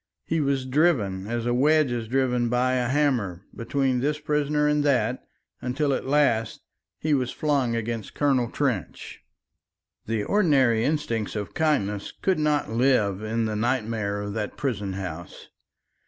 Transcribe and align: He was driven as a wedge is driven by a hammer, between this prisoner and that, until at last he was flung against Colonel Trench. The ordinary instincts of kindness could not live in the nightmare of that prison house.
He 0.25 0.41
was 0.41 0.65
driven 0.65 1.27
as 1.27 1.45
a 1.45 1.53
wedge 1.53 1.91
is 1.91 2.07
driven 2.07 2.49
by 2.49 2.73
a 2.73 2.87
hammer, 2.89 3.45
between 3.55 3.99
this 3.99 4.17
prisoner 4.17 4.67
and 4.67 4.83
that, 4.83 5.23
until 5.61 5.93
at 5.93 6.07
last 6.07 6.61
he 6.97 7.13
was 7.13 7.29
flung 7.29 7.75
against 7.75 8.15
Colonel 8.15 8.49
Trench. 8.49 9.21
The 10.07 10.23
ordinary 10.23 10.83
instincts 10.85 11.35
of 11.35 11.53
kindness 11.53 12.11
could 12.19 12.39
not 12.39 12.71
live 12.71 13.21
in 13.21 13.45
the 13.45 13.55
nightmare 13.55 14.21
of 14.21 14.33
that 14.33 14.57
prison 14.57 14.93
house. 14.93 15.49